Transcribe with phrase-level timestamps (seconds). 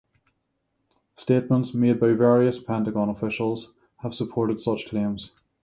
[1.15, 5.29] Statements made by various Pentagon officials have supported such claims.